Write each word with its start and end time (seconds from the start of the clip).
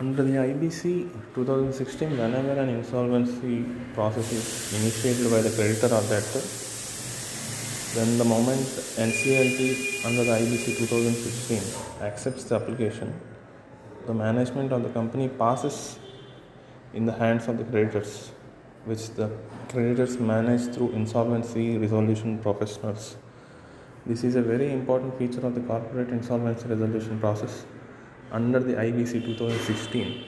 Under 0.00 0.22
the 0.22 0.30
IBC 0.30 1.10
2016, 1.34 2.10
whenever 2.16 2.52
an 2.52 2.68
insolvency 2.68 3.64
process 3.94 4.30
is 4.30 4.80
initiated 4.80 5.28
by 5.28 5.40
the 5.40 5.50
creditor 5.50 5.86
or 5.86 6.02
debtor, 6.02 6.42
then 7.96 8.16
the 8.16 8.24
moment 8.24 8.60
NCLT 9.06 10.06
under 10.06 10.22
the 10.22 10.30
IBC 10.30 10.78
2016 10.86 12.04
accepts 12.06 12.44
the 12.44 12.54
application, 12.54 13.12
the 14.06 14.14
management 14.14 14.70
of 14.70 14.84
the 14.84 14.88
company 14.90 15.28
passes 15.28 15.98
in 16.94 17.04
the 17.04 17.12
hands 17.14 17.48
of 17.48 17.58
the 17.58 17.64
creditors, 17.64 18.30
which 18.84 19.10
the 19.16 19.28
creditors 19.68 20.20
manage 20.20 20.72
through 20.72 20.90
insolvency 20.90 21.76
resolution 21.76 22.38
professionals. 22.38 23.16
This 24.06 24.22
is 24.22 24.36
a 24.36 24.42
very 24.42 24.70
important 24.72 25.18
feature 25.18 25.44
of 25.44 25.56
the 25.56 25.60
corporate 25.62 26.10
insolvency 26.10 26.68
resolution 26.68 27.18
process 27.18 27.64
under 28.32 28.60
the 28.60 28.74
IBC 28.74 29.24
2016. 29.24 30.24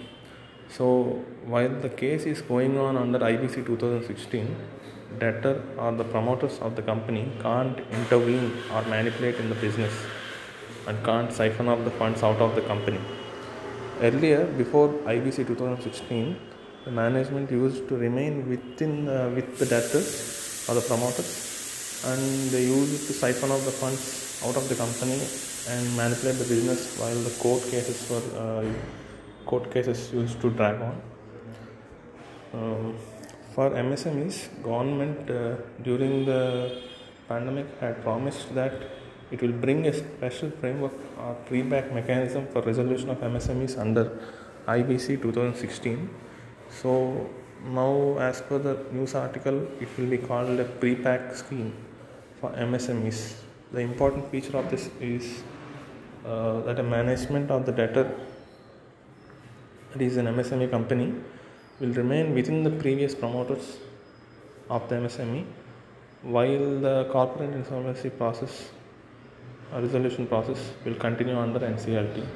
So, 0.68 1.24
while 1.44 1.68
the 1.68 1.88
case 1.88 2.24
is 2.24 2.42
going 2.42 2.78
on 2.78 2.96
under 2.96 3.18
IBC 3.18 3.66
2016, 3.66 4.56
debtor 5.18 5.62
or 5.76 5.92
the 5.92 6.04
promoters 6.04 6.58
of 6.60 6.76
the 6.76 6.82
company 6.82 7.30
can't 7.42 7.78
intervene 7.90 8.52
or 8.72 8.82
manipulate 8.82 9.34
in 9.36 9.48
the 9.48 9.56
business 9.56 9.92
and 10.86 11.04
can't 11.04 11.32
siphon 11.32 11.68
off 11.68 11.82
the 11.84 11.90
funds 11.90 12.22
out 12.22 12.40
of 12.40 12.54
the 12.54 12.62
company. 12.62 13.00
Earlier, 14.00 14.46
before 14.46 14.88
IBC 14.88 15.46
2016, 15.48 16.36
the 16.84 16.90
management 16.90 17.50
used 17.50 17.88
to 17.88 17.96
remain 17.96 18.48
within 18.48 19.08
uh, 19.08 19.30
with 19.34 19.58
the 19.58 19.66
debtors 19.66 20.64
or 20.68 20.74
the 20.74 20.80
promoters, 20.80 22.02
and 22.06 22.50
they 22.50 22.64
used 22.64 23.06
to 23.08 23.12
siphon 23.12 23.50
off 23.50 23.64
the 23.64 23.70
funds 23.70 24.29
out 24.44 24.56
of 24.56 24.68
the 24.68 24.74
company 24.74 25.20
and 25.68 25.96
manipulate 25.96 26.38
the 26.38 26.48
business 26.54 26.98
while 26.98 27.20
the 27.28 27.34
court 27.42 27.62
cases 27.70 27.98
were 28.10 28.26
uh, 28.44 28.64
court 29.46 29.70
cases 29.72 30.12
used 30.12 30.40
to 30.40 30.50
drag 30.50 30.80
on. 30.80 31.02
Um, 32.52 32.96
for 33.54 33.70
MSMEs, 33.70 34.62
government 34.62 35.30
uh, 35.30 35.56
during 35.82 36.24
the 36.24 36.82
pandemic 37.28 37.66
had 37.80 38.02
promised 38.02 38.54
that 38.54 38.72
it 39.30 39.42
will 39.42 39.52
bring 39.52 39.86
a 39.86 39.92
special 39.92 40.50
framework 40.60 40.92
or 41.18 41.34
pre-pack 41.46 41.92
mechanism 41.92 42.46
for 42.52 42.62
resolution 42.62 43.10
of 43.10 43.18
MSMEs 43.18 43.78
under 43.78 44.18
IBC 44.66 45.22
2016. 45.22 46.08
So 46.70 47.28
now, 47.64 48.16
as 48.18 48.40
per 48.40 48.58
the 48.58 48.86
news 48.92 49.14
article, 49.14 49.66
it 49.80 49.88
will 49.98 50.06
be 50.06 50.18
called 50.18 50.58
a 50.58 50.64
pre-pack 50.64 51.34
scheme 51.34 51.72
for 52.40 52.50
MSMEs. 52.50 53.34
The 53.72 53.80
important 53.80 54.28
feature 54.30 54.56
of 54.56 54.68
this 54.68 54.90
is 55.00 55.44
uh, 56.26 56.60
that 56.62 56.80
a 56.80 56.82
management 56.82 57.50
of 57.52 57.66
the 57.66 57.72
debtor, 57.72 58.12
that 59.92 60.02
is 60.02 60.16
an 60.16 60.26
MSME 60.26 60.70
company, 60.70 61.14
will 61.78 61.92
remain 61.92 62.34
within 62.34 62.64
the 62.64 62.70
previous 62.70 63.14
promoters 63.14 63.78
of 64.68 64.88
the 64.88 64.96
MSME, 64.96 65.44
while 66.22 66.80
the 66.80 67.08
corporate 67.12 67.54
insolvency 67.54 68.10
process 68.10 68.70
or 69.72 69.80
resolution 69.80 70.26
process 70.26 70.72
will 70.84 70.96
continue 70.96 71.38
under 71.38 71.60
NCLT. 71.60 72.26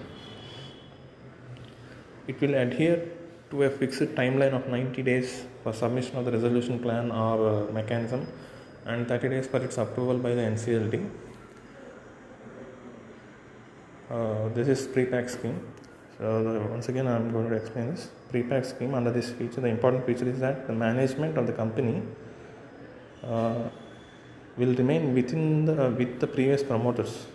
It 2.28 2.40
will 2.40 2.55
adhere 2.55 3.08
to 3.50 3.64
a 3.64 3.70
fixed 3.70 4.14
timeline 4.20 4.55
of 4.55 4.68
90 4.68 5.02
days 5.02 5.44
for 5.64 5.72
submission 5.72 6.16
of 6.16 6.24
the 6.27 6.32
resolution 6.32 6.78
plan 6.78 7.10
or 7.10 7.68
uh, 7.68 7.72
mechanism 7.72 8.27
and 8.86 9.08
30 9.08 9.28
days 9.28 9.46
for 9.46 9.62
its 9.64 9.78
approval 9.78 10.18
by 10.18 10.34
the 10.34 10.42
NCLT. 10.42 11.10
Uh, 14.10 14.48
this 14.50 14.68
is 14.68 14.86
pre-pack 14.86 15.28
scheme. 15.28 15.60
So 16.18 16.44
the, 16.44 16.60
once 16.60 16.88
again, 16.88 17.06
I 17.06 17.16
am 17.16 17.32
going 17.32 17.48
to 17.48 17.56
explain 17.56 17.94
this 17.94 18.08
pre-pack 18.30 18.64
scheme. 18.64 18.94
Under 18.94 19.10
this 19.10 19.30
feature, 19.30 19.60
the 19.60 19.68
important 19.68 20.06
feature 20.06 20.28
is 20.28 20.38
that 20.40 20.66
the 20.66 20.72
management 20.72 21.38
of 21.38 21.46
the 21.46 21.52
company 21.52 22.02
uh, 23.24 23.62
will 24.56 24.74
remain 24.74 25.14
within 25.14 25.64
the 25.64 25.90
with 25.90 26.20
the 26.20 26.27
previous 26.27 26.62
promoters 26.62 27.27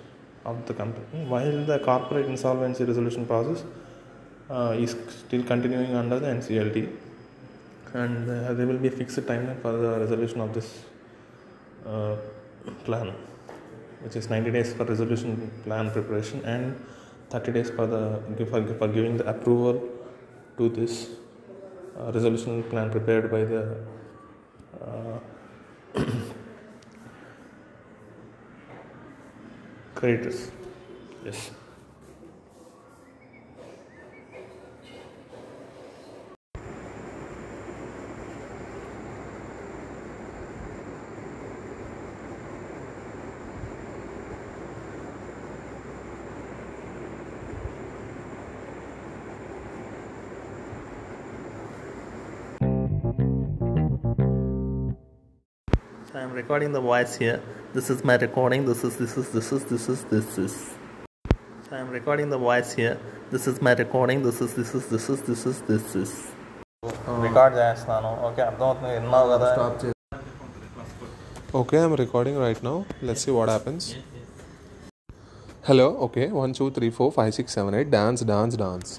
of 0.46 0.66
the 0.68 0.74
company, 0.74 1.26
while 1.26 1.66
the 1.66 1.80
corporate 1.80 2.28
insolvency 2.28 2.84
resolution 2.86 3.26
process 3.26 3.66
uh, 4.50 4.74
is 4.78 4.96
still 5.10 5.44
continuing 5.44 5.96
under 5.96 6.20
the 6.20 6.28
NCLT, 6.28 6.90
and 7.94 8.30
uh, 8.30 8.54
there 8.54 8.68
will 8.68 8.78
be 8.78 8.88
a 8.88 8.92
fixed 8.92 9.20
timeline 9.20 9.62
for 9.62 9.74
the 9.74 10.00
resolution 10.00 10.40
of 10.40 10.54
this 10.54 10.86
uh, 11.86 12.16
plan 12.84 13.14
which 14.02 14.16
is 14.16 14.30
90 14.30 14.52
days 14.52 14.74
for 14.74 14.86
resolution 14.86 15.52
plan 15.64 15.92
preparation 15.92 16.44
and 16.46 16.76
30 17.30 17.52
days 17.52 17.70
for 17.70 17.86
the 17.88 18.22
for, 18.52 18.66
for 18.76 18.88
giving 18.88 19.18
the 19.18 19.28
approval 19.30 19.82
to 20.58 20.70
this 20.70 21.10
uh, 21.98 22.12
resolution 22.12 22.64
plan 22.64 22.90
prepared 22.90 23.30
by 23.32 23.44
the 23.44 23.78
uh, 24.82 25.20
creditors. 29.96 30.52
Yes 31.26 31.52
So 56.10 56.18
I'm 56.20 56.32
recording 56.32 56.72
the 56.72 56.82
voice 56.82 57.16
here. 57.16 57.40
This 57.74 57.90
is 57.90 58.04
my 58.04 58.16
recording. 58.18 58.66
This 58.66 58.84
is 58.84 58.98
this 58.98 59.16
is 59.16 59.30
this 59.30 59.52
is 59.52 59.64
this 59.66 59.90
is 59.90 60.04
this 60.06 60.38
is. 60.40 60.54
So 61.66 61.76
I'm 61.76 61.90
recording 61.90 62.30
the 62.30 62.38
voice 62.40 62.74
here. 62.74 62.98
This 63.32 63.46
is 63.48 63.62
my 63.62 63.74
recording. 63.74 64.24
This 64.24 64.42
is 64.42 64.56
this 64.56 64.74
is 64.74 64.88
this 64.88 65.10
is 65.10 65.22
this 65.24 65.46
is 65.46 65.62
this 65.64 65.96
is. 65.96 66.12
Record, 67.24 67.54
చేస్తున్నాను 67.60 68.10
okay 68.28 68.42
అర్థమవుతుంది 68.48 68.92
విన్నావు 68.98 69.28
కదా 69.32 69.48
stop 69.54 69.78
చే 69.82 69.90
okay 71.60 71.78
I'm 71.80 71.96
recording 72.02 72.40
right 72.44 72.62
now 72.68 72.76
let's 73.08 73.24
see 73.26 73.32
what 73.38 73.52
happens 73.54 73.86
hello 75.70 75.88
okay 76.06 76.26
one 76.42 76.54
two 76.60 76.66
three 76.78 76.90
four 76.98 77.12
five 77.18 77.32
six 77.40 77.56
seven 77.58 77.76
eight 77.80 77.92
dance 77.98 78.24
dance 78.64 78.92